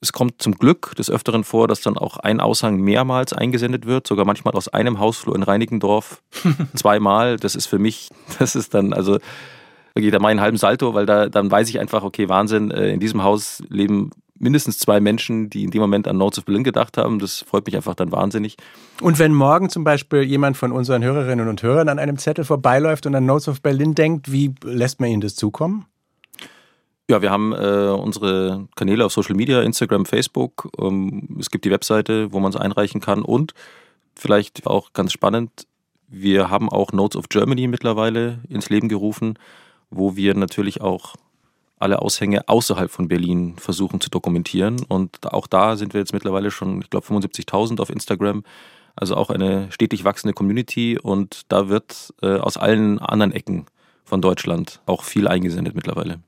[0.00, 4.06] Es kommt zum Glück des Öfteren vor, dass dann auch ein Aushang mehrmals eingesendet wird,
[4.06, 6.22] sogar manchmal aus einem Hausflur in Reinickendorf
[6.74, 7.36] zweimal.
[7.36, 9.18] Das ist für mich, das ist dann, also
[9.94, 12.70] da geht er mal einen halben Salto, weil da dann weiß ich einfach, okay, Wahnsinn,
[12.70, 14.10] äh, in diesem Haus leben
[14.42, 17.20] mindestens zwei Menschen, die in dem Moment an Notes of Berlin gedacht haben.
[17.20, 18.56] Das freut mich einfach dann wahnsinnig.
[19.00, 23.06] Und wenn morgen zum Beispiel jemand von unseren Hörerinnen und Hörern an einem Zettel vorbeiläuft
[23.06, 25.86] und an Notes of Berlin denkt, wie lässt man ihnen das zukommen?
[27.08, 30.70] Ja, wir haben äh, unsere Kanäle auf Social Media, Instagram, Facebook.
[30.78, 33.22] Ähm, es gibt die Webseite, wo man es einreichen kann.
[33.22, 33.54] Und
[34.16, 35.66] vielleicht auch ganz spannend,
[36.08, 39.38] wir haben auch Notes of Germany mittlerweile ins Leben gerufen,
[39.92, 41.14] wo wir natürlich auch
[41.78, 44.84] alle Aushänge außerhalb von Berlin versuchen zu dokumentieren.
[44.88, 48.44] Und auch da sind wir jetzt mittlerweile schon, ich glaube, 75.000 auf Instagram.
[48.94, 50.98] Also auch eine stetig wachsende Community.
[50.98, 53.66] Und da wird äh, aus allen anderen Ecken
[54.04, 56.20] von Deutschland auch viel eingesendet mittlerweile.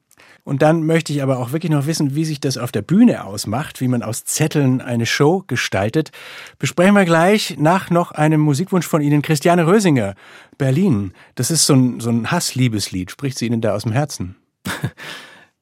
[0.44, 3.24] Und dann möchte ich aber auch wirklich noch wissen, wie sich das auf der Bühne
[3.24, 6.10] ausmacht, wie man aus Zetteln eine Show gestaltet.
[6.58, 10.14] Besprechen wir gleich nach noch einem Musikwunsch von Ihnen, Christiane Rösinger,
[10.58, 11.14] Berlin.
[11.34, 13.10] Das ist so ein, so ein Hassliebeslied.
[13.10, 14.36] Spricht sie Ihnen da aus dem Herzen?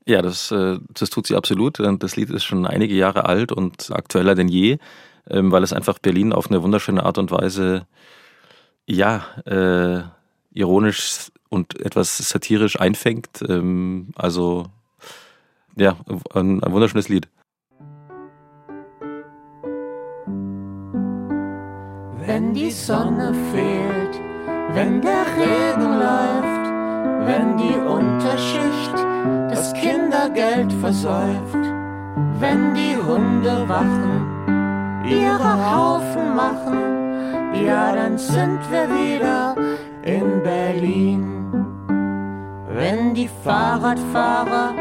[0.05, 1.79] Ja, das, äh, das tut sie absolut.
[1.79, 4.79] Das Lied ist schon einige Jahre alt und aktueller denn je,
[5.31, 7.87] ähm, weil es einfach Berlin auf eine wunderschöne Art und Weise,
[8.85, 10.03] ja, äh,
[10.53, 13.45] ironisch und etwas satirisch einfängt.
[13.47, 14.67] Ähm, also
[15.77, 15.97] ja,
[16.35, 17.29] ein, ein wunderschönes Lied.
[22.25, 24.21] Wenn die Sonne fehlt,
[24.75, 26.67] wenn der Regen läuft,
[27.27, 28.95] wenn die Unterschicht
[29.51, 31.65] das Kindergeld versäuft,
[32.41, 36.93] wenn die Hunde wachen, ihre Haufen machen,
[37.67, 39.55] ja, dann sind wir wieder
[40.03, 41.32] in Berlin.
[42.83, 44.75] Wenn die Fahrradfahrer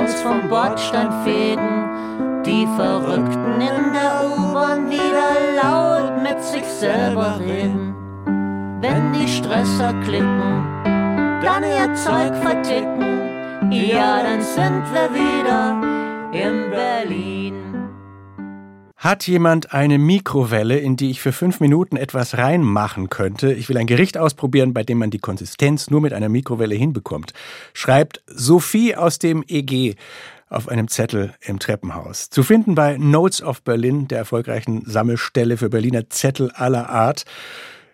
[0.00, 5.30] uns vom Bordstein fegen, Die Verrückten in der U-Bahn wieder
[5.62, 7.94] laut mit sich selber reden.
[8.80, 10.64] Wenn die Stresser klicken,
[11.42, 13.70] dann ihr Zeug verticken.
[13.70, 15.80] Ja, dann sind wir wieder
[16.32, 17.63] in Berlin.
[19.04, 23.52] Hat jemand eine Mikrowelle, in die ich für fünf Minuten etwas reinmachen könnte?
[23.52, 27.34] Ich will ein Gericht ausprobieren, bei dem man die Konsistenz nur mit einer Mikrowelle hinbekommt.
[27.74, 29.96] Schreibt Sophie aus dem EG
[30.48, 32.30] auf einem Zettel im Treppenhaus.
[32.30, 37.26] Zu finden bei Notes of Berlin, der erfolgreichen Sammelstelle für Berliner Zettel aller Art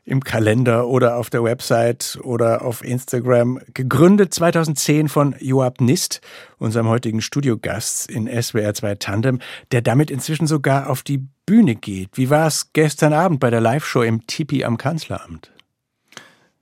[0.05, 3.61] im Kalender oder auf der Website oder auf Instagram.
[3.75, 6.21] Gegründet 2010 von Joab Nist,
[6.59, 9.41] unserem heutigen Studiogast in SWR 2 Tandem,
[9.73, 12.11] der damit inzwischen sogar auf die Bühne geht.
[12.15, 15.51] Wie war es gestern Abend bei der Live-Show im Tipi am Kanzleramt?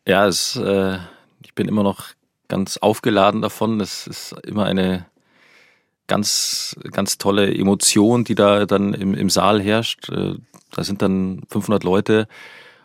[0.06, 0.98] Ja, es, äh,
[1.42, 2.06] ich bin immer noch
[2.48, 3.80] ganz aufgeladen davon.
[3.80, 5.06] Es ist immer eine
[6.06, 10.08] ganz, ganz tolle Emotion, die da dann im, im Saal herrscht.
[10.10, 10.34] Äh,
[10.72, 12.26] da sind dann 500 Leute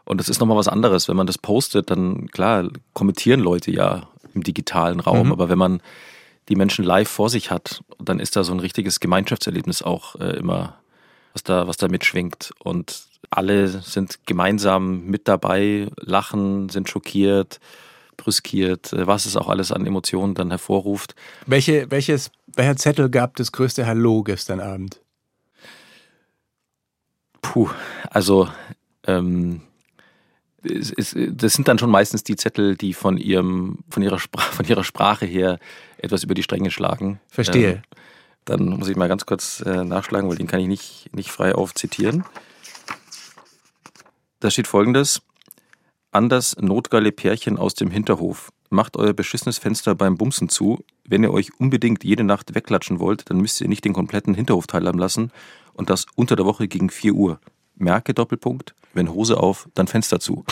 [0.06, 1.08] und das ist nochmal was anderes.
[1.08, 5.28] Wenn man das postet, dann klar, kommentieren Leute ja im digitalen Raum.
[5.28, 5.32] Mhm.
[5.32, 5.82] Aber wenn man
[6.50, 10.38] die Menschen live vor sich hat, dann ist da so ein richtiges Gemeinschaftserlebnis auch äh,
[10.38, 10.78] immer,
[11.32, 12.52] was da, was da mitschwingt.
[12.60, 17.60] Und alle sind gemeinsam mit dabei, lachen, sind schockiert,
[18.18, 21.16] brüskiert, äh, was es auch alles an Emotionen dann hervorruft.
[21.46, 25.00] Welche, welches, welcher Zettel gab das größte Hallo gestern Abend?
[27.42, 27.70] Puh,
[28.10, 28.50] also
[29.06, 29.62] ähm,
[30.64, 34.84] das sind dann schon meistens die Zettel, die von ihrem, von ihrer Sprache, von ihrer
[34.84, 35.60] Sprache her
[35.98, 37.20] etwas über die Stränge schlagen.
[37.30, 37.72] Verstehe.
[37.72, 37.82] Ähm,
[38.46, 41.56] dann muss ich mal ganz kurz äh, nachschlagen, weil den kann ich nicht, nicht frei
[41.56, 42.26] aufzitieren.
[44.40, 45.22] Da steht folgendes.
[46.12, 48.52] An das notgeile Pärchen aus dem Hinterhof.
[48.70, 50.84] Macht euer beschissenes Fenster beim Bumsen zu.
[51.06, 54.68] Wenn ihr euch unbedingt jede Nacht wegklatschen wollt, dann müsst ihr nicht den kompletten Hinterhof
[54.68, 55.32] teilhaben lassen
[55.74, 57.40] und das unter der Woche gegen 4 Uhr.
[57.76, 60.46] Merke Doppelpunkt, wenn Hose auf, dann Fenster zu.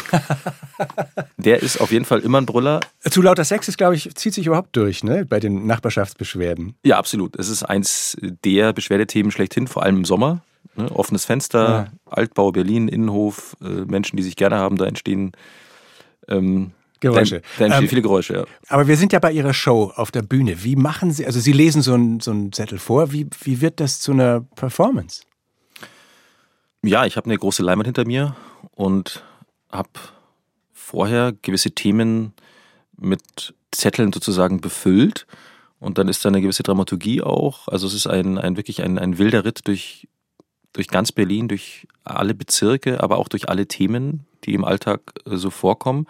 [1.37, 2.79] der ist auf jeden Fall immer ein Brüller.
[3.09, 5.25] Zu lauter Sex ist, glaube ich, zieht sich überhaupt durch, ne?
[5.25, 6.75] Bei den Nachbarschaftsbeschwerden.
[6.83, 7.37] Ja, absolut.
[7.37, 10.41] Es ist eins der Beschwerdethemen schlechthin, vor allem im Sommer.
[10.75, 10.89] Ne?
[10.91, 11.87] Offenes Fenster, ja.
[12.05, 15.33] Altbau Berlin, Innenhof, äh, Menschen, die sich gerne haben, da entstehen
[16.27, 17.41] ähm, Geräusche.
[17.57, 18.45] Da, entstehen ähm, viele Geräusche, ja.
[18.69, 20.63] Aber wir sind ja bei Ihrer Show auf der Bühne.
[20.63, 23.99] Wie machen Sie, also Sie lesen so einen so Zettel vor, wie, wie wird das
[23.99, 25.23] zu einer Performance?
[26.83, 28.35] Ja, ich habe eine große Leinwand hinter mir
[28.71, 29.23] und
[29.71, 29.89] habe
[30.73, 32.33] vorher gewisse Themen
[32.97, 35.27] mit Zetteln sozusagen befüllt.
[35.79, 37.67] Und dann ist da eine gewisse Dramaturgie auch.
[37.67, 40.07] Also es ist ein, ein wirklich ein, ein wilder Ritt durch,
[40.73, 45.37] durch ganz Berlin, durch alle Bezirke, aber auch durch alle Themen, die im Alltag äh,
[45.37, 46.07] so vorkommen.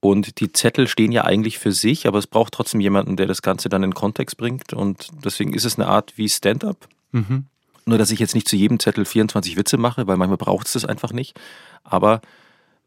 [0.00, 3.42] Und die Zettel stehen ja eigentlich für sich, aber es braucht trotzdem jemanden, der das
[3.42, 4.72] Ganze dann in Kontext bringt.
[4.72, 6.88] Und deswegen ist es eine Art wie Stand-up.
[7.12, 7.46] Mhm.
[7.88, 10.74] Nur, dass ich jetzt nicht zu jedem Zettel 24 Witze mache, weil manchmal braucht es
[10.74, 11.40] das einfach nicht.
[11.84, 12.20] Aber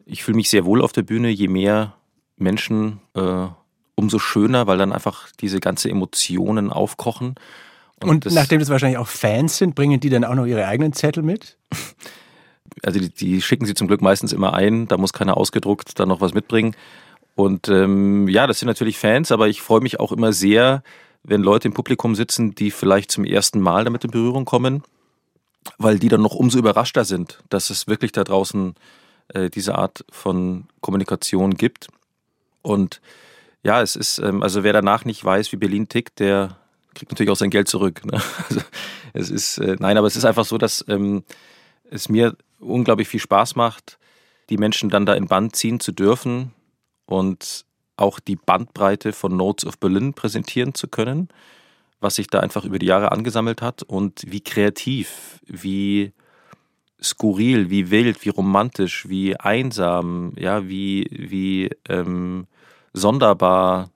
[0.06, 1.96] ich fühle mich sehr wohl auf der Bühne, je mehr
[2.38, 3.48] Menschen, äh,
[3.96, 7.34] umso schöner, weil dann einfach diese ganze Emotionen aufkochen.
[8.00, 10.68] Und, Und das, nachdem das wahrscheinlich auch Fans sind, bringen die dann auch noch ihre
[10.68, 11.58] eigenen Zettel mit?
[12.84, 16.08] Also die, die schicken sie zum Glück meistens immer ein, da muss keiner ausgedruckt dann
[16.08, 16.74] noch was mitbringen.
[17.36, 20.82] Und ähm, ja, das sind natürlich Fans, aber ich freue mich auch immer sehr,
[21.24, 24.84] wenn Leute im Publikum sitzen, die vielleicht zum ersten Mal damit in Berührung kommen,
[25.78, 28.76] weil die dann noch umso überraschter sind, dass es wirklich da draußen
[29.34, 31.88] äh, diese Art von Kommunikation gibt.
[32.62, 33.02] Und
[33.64, 36.58] ja, es ist, ähm, also wer danach nicht weiß, wie Berlin tickt, der
[36.94, 38.06] kriegt natürlich auch sein Geld zurück.
[38.06, 38.22] Ne?
[38.50, 38.62] Also
[39.14, 41.24] es ist, äh, nein, aber es ist einfach so, dass ähm,
[41.90, 44.00] es mir unglaublich viel Spaß macht,
[44.50, 46.54] die Menschen dann da in Band ziehen zu dürfen
[47.06, 47.66] und
[48.02, 51.30] auch die Bandbreite von Notes of Berlin präsentieren zu können,
[52.00, 56.12] was sich da einfach über die Jahre angesammelt hat und wie kreativ, wie
[57.02, 62.48] skurril, wie wild, wie romantisch, wie einsam, ja, wie, wie ähm,
[62.94, 63.92] sonderbar,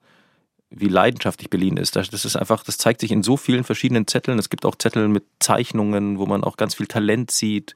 [0.70, 1.96] wie leidenschaftlich Berlin ist.
[1.96, 4.38] Das, das ist einfach, das zeigt sich in so vielen verschiedenen Zetteln.
[4.38, 7.74] Es gibt auch Zettel mit Zeichnungen, wo man auch ganz viel Talent sieht.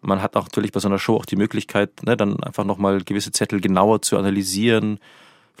[0.00, 3.02] Man hat auch natürlich bei so einer Show auch die Möglichkeit, ne, dann einfach nochmal
[3.04, 4.98] gewisse Zettel genauer zu analysieren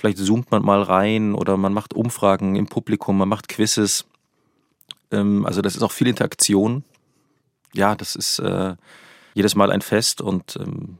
[0.02, 4.04] Vielleicht zoomt man mal rein oder man macht Umfragen im Publikum, man macht Quizzes.
[5.12, 6.82] Ähm, also das ist auch viel Interaktion.
[7.72, 8.74] Ja, das ist äh,
[9.34, 10.98] jedes Mal ein Fest und ähm,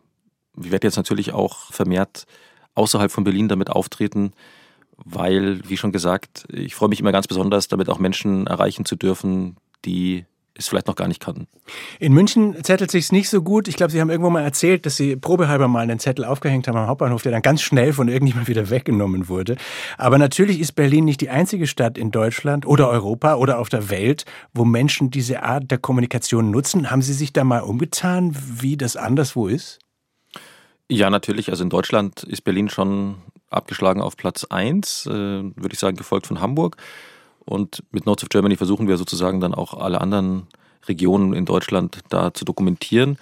[0.57, 2.27] ich werde jetzt natürlich auch vermehrt
[2.77, 4.35] außerhalb von Berlin damit auftreten,
[4.99, 8.95] weil, wie schon gesagt, ich freue mich immer ganz besonders, damit auch Menschen erreichen zu
[8.95, 11.47] dürfen, die es vielleicht noch gar nicht kannten.
[11.99, 13.69] In München zettelt sich's nicht so gut.
[13.69, 16.77] Ich glaube, Sie haben irgendwo mal erzählt, dass Sie probehalber mal einen Zettel aufgehängt haben
[16.77, 19.57] am Hauptbahnhof, der dann ganz schnell von irgendjemand wieder weggenommen wurde.
[19.97, 23.89] Aber natürlich ist Berlin nicht die einzige Stadt in Deutschland oder Europa oder auf der
[23.91, 26.91] Welt, wo Menschen diese Art der Kommunikation nutzen.
[26.91, 29.79] Haben Sie sich da mal umgetan, wie das anderswo ist?
[30.91, 31.49] Ja, natürlich.
[31.49, 33.17] Also in Deutschland ist Berlin schon
[33.49, 36.77] abgeschlagen auf Platz 1, äh, würde ich sagen, gefolgt von Hamburg.
[37.45, 40.47] Und mit Notes of Germany versuchen wir sozusagen dann auch alle anderen
[40.87, 43.19] Regionen in Deutschland da zu dokumentieren.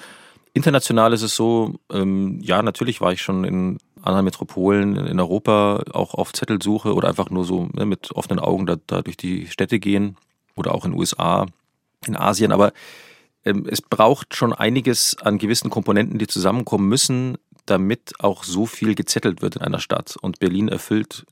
[0.53, 5.85] International ist es so, ähm, ja, natürlich war ich schon in anderen Metropolen in Europa
[5.93, 9.47] auch auf Zettelsuche oder einfach nur so ne, mit offenen Augen da, da, durch die
[9.47, 10.17] Städte gehen
[10.57, 11.47] oder auch in den USA,
[12.07, 12.51] in Asien.
[12.51, 12.73] Aber
[13.45, 18.95] ähm, es braucht schon einiges an gewissen Komponenten, die zusammenkommen müssen, damit auch so viel
[18.95, 20.17] gezettelt wird in einer Stadt.
[20.21, 21.27] Und Berlin erfüllt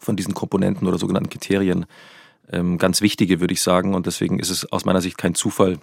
[0.00, 1.84] von diesen Komponenten oder sogenannten Kriterien
[2.78, 3.94] ganz wichtige, würde ich sagen.
[3.94, 5.78] Und deswegen ist es aus meiner Sicht kein Zufall,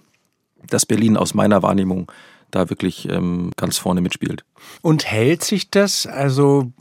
[0.68, 2.10] dass Berlin aus meiner Wahrnehmung
[2.50, 4.44] da wirklich ähm, ganz vorne mitspielt.
[4.80, 6.06] Und hält sich das?
[6.06, 6.72] Also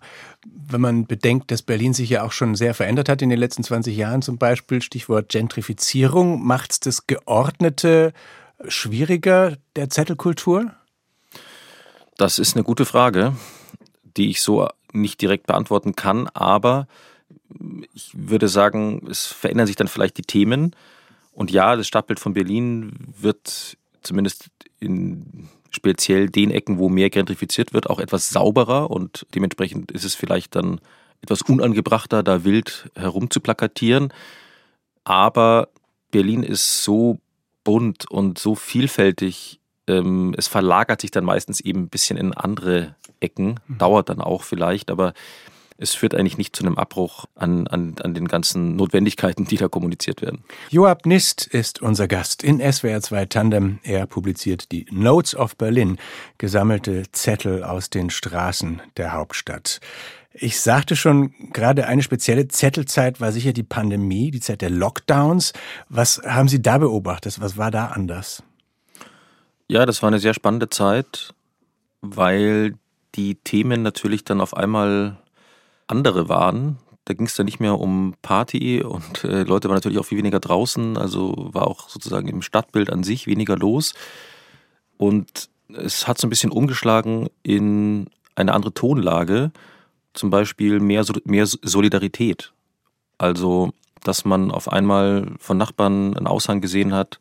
[0.46, 3.64] wenn man bedenkt, dass Berlin sich ja auch schon sehr verändert hat in den letzten
[3.64, 8.14] 20 Jahren, zum Beispiel Stichwort Gentrifizierung, macht es das Geordnete
[8.68, 10.72] schwieriger der Zettelkultur?
[12.18, 13.36] Das ist eine gute Frage,
[14.18, 16.88] die ich so nicht direkt beantworten kann, aber
[17.94, 20.76] ich würde sagen, es verändern sich dann vielleicht die Themen.
[21.32, 27.74] Und ja, das Stadtbild von Berlin wird zumindest in speziell den Ecken, wo mehr gentrifiziert
[27.74, 30.80] wird, auch etwas sauberer und dementsprechend ist es vielleicht dann
[31.22, 34.14] etwas unangebrachter, da wild herumzuplakatieren.
[35.04, 35.70] Aber
[36.12, 37.20] Berlin ist so
[37.64, 42.96] bunt und so vielfältig, ähm, es verlagert sich dann meistens eben ein bisschen in andere
[43.20, 43.78] Ecken, mhm.
[43.78, 45.14] dauert dann auch vielleicht, aber
[45.78, 49.68] es führt eigentlich nicht zu einem Abbruch an, an, an den ganzen Notwendigkeiten, die da
[49.68, 50.44] kommuniziert werden.
[50.70, 53.80] Joab Nist ist unser Gast in SWR 2 Tandem.
[53.84, 55.98] Er publiziert die Notes of Berlin,
[56.38, 59.80] gesammelte Zettel aus den Straßen der Hauptstadt.
[60.36, 65.54] Ich sagte schon, gerade eine spezielle Zettelzeit war sicher die Pandemie, die Zeit der Lockdowns.
[65.90, 67.40] Was haben Sie da beobachtet?
[67.40, 68.42] Was war da anders?
[69.68, 71.34] Ja, das war eine sehr spannende Zeit,
[72.02, 72.74] weil
[73.16, 75.18] die Themen natürlich dann auf einmal
[75.94, 76.78] andere waren.
[77.06, 80.18] Da ging es dann nicht mehr um Party und äh, Leute waren natürlich auch viel
[80.18, 83.94] weniger draußen, also war auch sozusagen im Stadtbild an sich weniger los.
[84.98, 89.52] Und es hat so ein bisschen umgeschlagen in eine andere Tonlage,
[90.14, 92.54] zum Beispiel mehr, mehr Solidarität.
[93.18, 97.20] Also, dass man auf einmal von Nachbarn einen Aushang gesehen hat,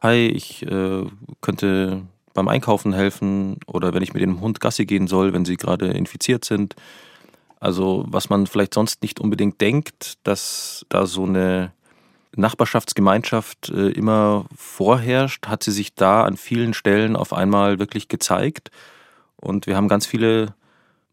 [0.00, 1.04] hi, ich äh,
[1.40, 2.02] könnte
[2.36, 5.88] beim Einkaufen helfen oder wenn ich mit dem Hund Gassi gehen soll, wenn sie gerade
[5.88, 6.76] infiziert sind.
[7.66, 11.72] Also was man vielleicht sonst nicht unbedingt denkt, dass da so eine
[12.36, 18.70] Nachbarschaftsgemeinschaft äh, immer vorherrscht, hat sie sich da an vielen Stellen auf einmal wirklich gezeigt.
[19.34, 20.54] Und wir haben ganz viele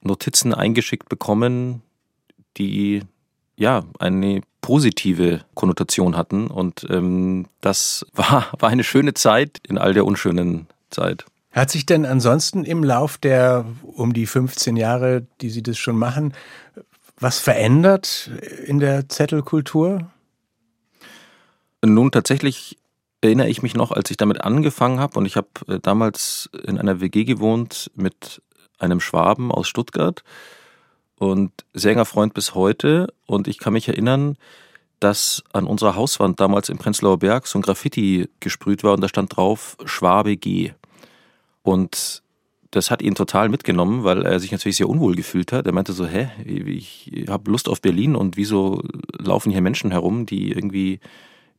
[0.01, 1.81] Notizen eingeschickt bekommen,
[2.57, 3.01] die
[3.55, 6.51] ja eine positive Konnotation hatten.
[6.51, 11.25] Und ähm, das war, war eine schöne Zeit in all der unschönen Zeit.
[11.53, 15.97] Hat sich denn ansonsten im Lauf der um die 15 Jahre, die Sie das schon
[15.97, 16.33] machen,
[17.19, 18.31] was verändert
[18.65, 20.11] in der Zettelkultur?
[21.85, 22.77] Nun, tatsächlich
[23.21, 26.77] erinnere ich mich noch, als ich damit angefangen habe und ich habe äh, damals in
[26.77, 28.41] einer WG gewohnt mit
[28.79, 30.23] einem Schwaben aus Stuttgart
[31.17, 34.37] und sehr enger Freund bis heute und ich kann mich erinnern,
[34.99, 39.07] dass an unserer Hauswand damals im Prenzlauer Berg so ein Graffiti gesprüht war und da
[39.07, 40.71] stand drauf Schwabe G.
[41.63, 42.21] Und
[42.71, 45.65] das hat ihn total mitgenommen, weil er sich natürlich sehr unwohl gefühlt hat.
[45.65, 48.81] Er meinte so, hä, ich habe Lust auf Berlin und wieso
[49.17, 50.99] laufen hier Menschen herum, die irgendwie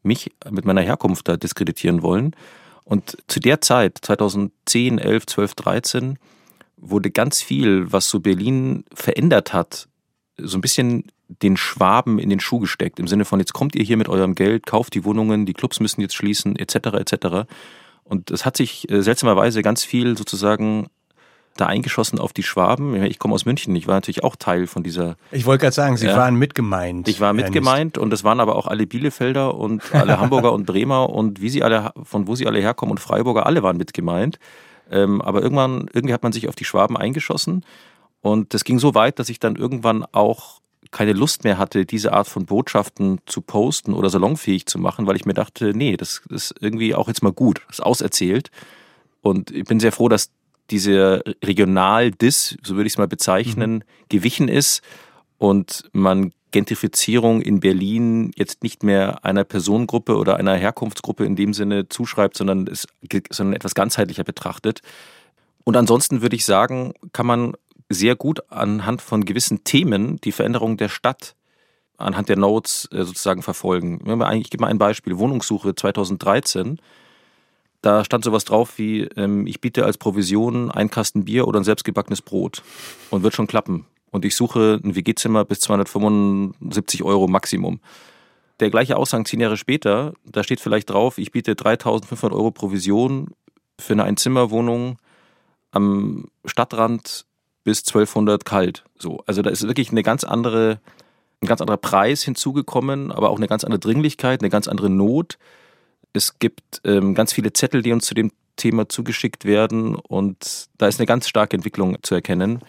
[0.03, 2.35] mich mit meiner Herkunft da diskreditieren wollen.
[2.85, 6.19] Und zu der Zeit, 2010, 11, 12, 13,
[6.77, 9.89] wurde ganz viel, was so Berlin verändert hat,
[10.37, 12.99] so ein bisschen den Schwaben in den Schuh gesteckt.
[12.99, 15.81] Im Sinne von, jetzt kommt ihr hier mit eurem Geld, kauft die Wohnungen, die Clubs
[15.81, 17.49] müssen jetzt schließen, etc., etc.
[18.05, 20.89] Und es hat sich äh, seltsamerweise ganz viel sozusagen
[21.57, 23.01] da eingeschossen auf die Schwaben.
[23.05, 25.17] Ich komme aus München, ich war natürlich auch Teil von dieser.
[25.31, 27.07] Ich wollte gerade sagen, Sie ja, waren mitgemeint.
[27.09, 31.11] Ich war mitgemeint und es waren aber auch alle Bielefelder und alle Hamburger und Bremer
[31.11, 34.39] und wie sie alle, von wo sie alle herkommen und Freiburger, alle waren mitgemeint.
[34.91, 37.65] Ähm, aber irgendwann, irgendwie hat man sich auf die Schwaben eingeschossen
[38.21, 42.13] und das ging so weit, dass ich dann irgendwann auch keine Lust mehr hatte, diese
[42.13, 46.23] Art von Botschaften zu posten oder salonfähig zu machen, weil ich mir dachte, nee, das
[46.31, 48.51] ist irgendwie auch jetzt mal gut, das ist auserzählt.
[49.23, 50.31] Und ich bin sehr froh, dass
[50.71, 53.83] diese Regional-Dis, so würde ich es mal bezeichnen, mhm.
[54.09, 54.83] gewichen ist
[55.39, 61.53] und man Gentrifizierung in Berlin jetzt nicht mehr einer Personengruppe oder einer Herkunftsgruppe in dem
[61.53, 62.87] Sinne zuschreibt, sondern es
[63.31, 64.81] sondern etwas ganzheitlicher betrachtet.
[65.65, 67.55] Und ansonsten würde ich sagen, kann man
[67.89, 71.35] sehr gut anhand von gewissen Themen die Veränderung der Stadt
[71.97, 74.01] anhand der Notes äh, sozusagen verfolgen.
[74.35, 75.19] Ich gebe mal ein Beispiel.
[75.19, 76.79] Wohnungssuche 2013.
[77.83, 81.65] Da stand sowas drauf wie, ähm, ich biete als Provision ein Kasten Bier oder ein
[81.65, 82.63] selbstgebackenes Brot
[83.11, 83.87] und wird schon klappen.
[84.11, 87.81] Und ich suche ein WG-Zimmer bis 275 Euro Maximum.
[88.61, 93.31] Der gleiche Aushang zehn Jahre später, da steht vielleicht drauf, ich biete 3500 Euro Provision
[93.79, 94.97] für eine Einzimmerwohnung
[95.73, 97.27] am Stadtrand
[97.65, 98.85] bis 1200 kalt.
[98.99, 100.81] So, also da ist wirklich eine ganz andere,
[101.43, 105.39] ein ganz anderer Preis hinzugekommen, aber auch eine ganz andere Dringlichkeit, eine ganz andere Not.
[106.13, 110.87] Es gibt ähm, ganz viele Zettel, die uns zu dem Thema zugeschickt werden und da
[110.87, 112.61] ist eine ganz starke Entwicklung zu erkennen.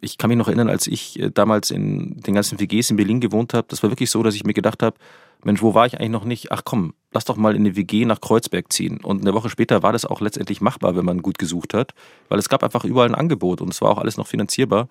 [0.00, 3.20] Ich kann mich noch erinnern, als ich äh, damals in den ganzen WGs in Berlin
[3.20, 4.96] gewohnt habe, das war wirklich so, dass ich mir gedacht habe,
[5.42, 6.52] Mensch, wo war ich eigentlich noch nicht?
[6.52, 9.02] Ach komm, lass doch mal in eine WG nach Kreuzberg ziehen.
[9.02, 11.94] Und eine Woche später war das auch letztendlich machbar, wenn man gut gesucht hat,
[12.28, 14.88] weil es gab einfach überall ein Angebot und es war auch alles noch finanzierbar.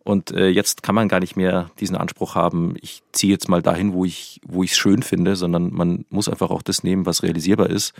[0.00, 3.62] Und äh, jetzt kann man gar nicht mehr diesen Anspruch haben, ich ziehe jetzt mal
[3.62, 7.22] dahin, wo ich wo es schön finde, sondern man muss einfach auch das nehmen, was
[7.22, 7.94] realisierbar ist.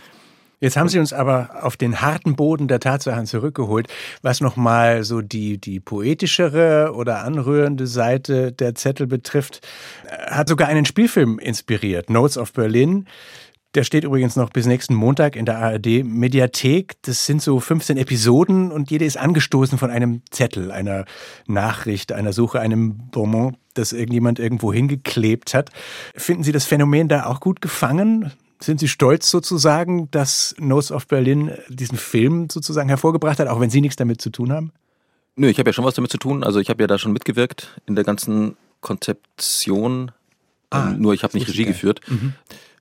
[0.61, 3.87] Jetzt haben Sie uns aber auf den harten Boden der Tatsachen zurückgeholt,
[4.21, 9.67] was nochmal so die, die poetischere oder anrührende Seite der Zettel betrifft.
[10.27, 13.05] Hat sogar einen Spielfilm inspiriert, Notes of Berlin.
[13.75, 16.93] Der steht übrigens noch bis nächsten Montag in der ARD Mediathek.
[17.01, 21.03] Das sind so 15 Episoden und jede ist angestoßen von einem Zettel, einer
[21.45, 25.71] Nachricht, einer Suche, einem Bonbon, das irgendjemand irgendwo hingeklebt hat.
[26.15, 28.31] Finden Sie das Phänomen da auch gut gefangen?
[28.61, 33.69] Sind Sie stolz sozusagen, dass Notes of Berlin diesen Film sozusagen hervorgebracht hat, auch wenn
[33.69, 34.71] Sie nichts damit zu tun haben?
[35.35, 36.45] Nö, ich habe ja schon was damit zu tun.
[36.45, 40.11] Also ich habe ja da schon mitgewirkt in der ganzen Konzeption.
[40.69, 41.73] Ah, ähm, nur ich habe nicht Regie geil.
[41.73, 41.99] geführt.
[42.07, 42.35] Mhm.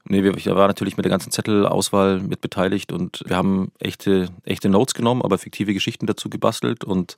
[0.06, 4.68] Nee, ich war natürlich mit der ganzen Zettelauswahl mit beteiligt und wir haben echte, echte
[4.68, 7.16] Notes genommen, aber fiktive Geschichten dazu gebastelt und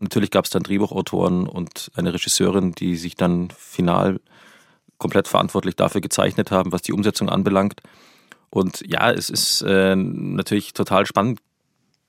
[0.00, 4.20] natürlich gab es dann Drehbuchautoren und eine Regisseurin, die sich dann final
[4.98, 7.80] komplett verantwortlich dafür gezeichnet haben, was die Umsetzung anbelangt.
[8.50, 11.40] Und ja, es ist äh, natürlich total spannend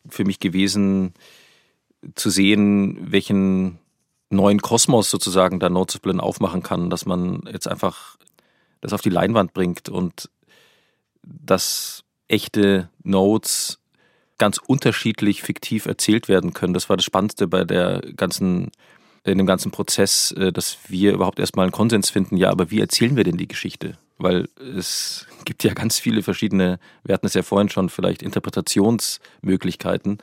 [0.09, 1.13] für mich gewesen
[2.15, 3.79] zu sehen, welchen
[4.29, 8.17] neuen Kosmos sozusagen da Notesplin aufmachen kann, dass man jetzt einfach
[8.81, 10.29] das auf die Leinwand bringt und
[11.23, 13.79] dass echte Notes
[14.37, 16.73] ganz unterschiedlich fiktiv erzählt werden können.
[16.73, 18.71] Das war das Spannendste bei der ganzen
[19.31, 22.79] in dem ganzen Prozess, äh, dass wir überhaupt erstmal einen Konsens finden, ja, aber wie
[22.79, 23.97] erzählen wir denn die Geschichte?
[24.17, 30.19] Weil es gibt ja ganz viele verschiedene, wir hatten es ja vorhin schon, vielleicht Interpretationsmöglichkeiten.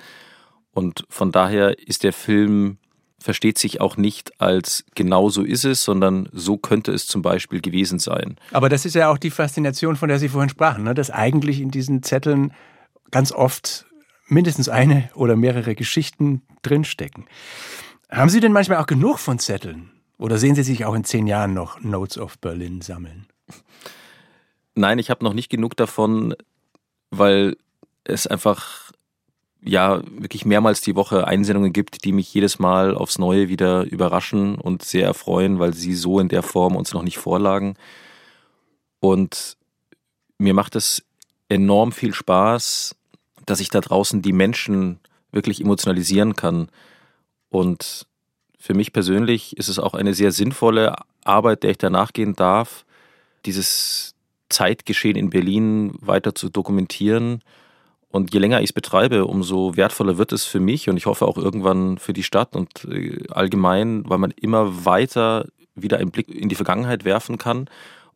[0.73, 2.79] Und von daher ist der Film,
[3.25, 7.63] versteht sich auch nicht als genau so ist es, sondern so könnte es zum Beispiel
[7.63, 8.37] gewesen sein.
[8.53, 10.93] Aber das ist ja auch die Faszination, von der Sie vorhin sprachen, ne?
[10.93, 12.53] dass eigentlich in diesen Zetteln
[13.11, 13.87] ganz oft
[14.27, 17.25] mindestens eine oder mehrere Geschichten drinstecken.
[18.11, 19.91] Haben Sie denn manchmal auch genug von Zetteln?
[20.19, 23.27] Oder sehen Sie sich auch in zehn Jahren noch Notes of Berlin sammeln?
[24.75, 26.35] Nein, ich habe noch nicht genug davon,
[27.11, 27.57] weil
[28.05, 28.84] es einfach
[29.65, 34.57] ja wirklich mehrmals die Woche Einsendungen gibt, die mich jedes Mal aufs Neue wieder überraschen
[34.57, 37.75] und sehr erfreuen, weil sie so in der Form uns noch nicht vorlagen.
[39.01, 39.57] Und
[40.39, 41.03] mir macht es
[41.49, 42.95] enorm viel Spaß,
[43.47, 45.01] dass ich da draußen die Menschen
[45.33, 46.69] wirklich emotionalisieren kann.
[47.49, 48.07] Und
[48.59, 52.85] für mich persönlich ist es auch eine sehr sinnvolle Arbeit, der ich da nachgehen darf,
[53.47, 54.15] dieses
[54.49, 57.43] Zeitgeschehen in Berlin weiter zu dokumentieren.
[58.15, 61.27] Und je länger ich es betreibe, umso wertvoller wird es für mich und ich hoffe
[61.27, 66.29] auch irgendwann für die Stadt und äh, allgemein, weil man immer weiter wieder einen Blick
[66.29, 67.69] in die Vergangenheit werfen kann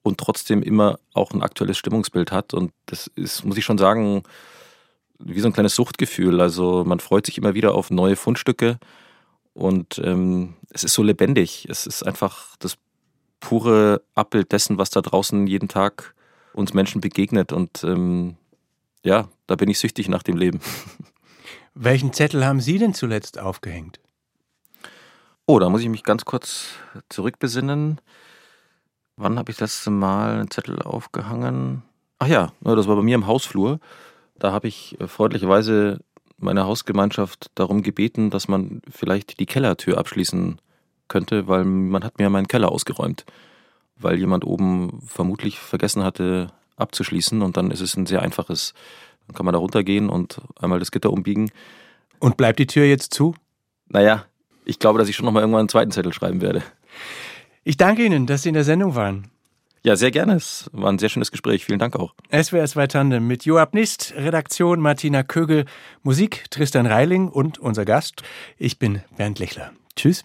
[0.05, 2.55] und trotzdem immer auch ein aktuelles Stimmungsbild hat.
[2.55, 4.23] Und das ist, muss ich schon sagen,
[5.19, 6.41] wie so ein kleines Suchtgefühl.
[6.41, 8.79] Also man freut sich immer wieder auf neue Fundstücke
[9.53, 11.67] und ähm, es ist so lebendig.
[11.69, 12.79] Es ist einfach das
[13.41, 16.15] pure Abbild dessen, was da draußen jeden Tag
[16.53, 17.53] uns Menschen begegnet.
[17.53, 18.37] Und ähm,
[19.03, 20.61] ja, da bin ich süchtig nach dem Leben.
[21.75, 24.01] Welchen Zettel haben Sie denn zuletzt aufgehängt?
[25.47, 26.71] Oh, da muss ich mich ganz kurz
[27.09, 28.01] zurückbesinnen.
[29.17, 31.83] Wann habe ich das letzte Mal einen Zettel aufgehangen?
[32.19, 33.81] Ach ja, das war bei mir im Hausflur.
[34.39, 36.01] Da habe ich äh, freundlicherweise
[36.37, 40.61] meine Hausgemeinschaft darum gebeten, dass man vielleicht die Kellertür abschließen
[41.09, 43.25] könnte, weil man hat mir meinen Keller ausgeräumt,
[43.97, 48.75] weil jemand oben vermutlich vergessen hatte abzuschließen und dann ist es ein sehr einfaches,
[49.27, 51.51] dann kann man da runtergehen und einmal das Gitter umbiegen.
[52.19, 53.35] Und bleibt die Tür jetzt zu?
[53.89, 54.25] Naja,
[54.65, 56.63] ich glaube, dass ich schon nochmal irgendwann einen zweiten Zettel schreiben werde.
[57.65, 59.31] Ich danke Ihnen, dass Sie in der Sendung waren.
[59.83, 60.35] Ja, sehr gerne.
[60.35, 61.65] Es war ein sehr schönes Gespräch.
[61.65, 62.15] Vielen Dank auch.
[62.31, 65.67] SWR 2 Tandem mit Joab Nist, Redaktion Martina Kögel,
[66.03, 68.23] Musik Tristan Reiling und unser Gast.
[68.57, 69.73] Ich bin Bernd Lechler.
[69.97, 70.17] Tschüss.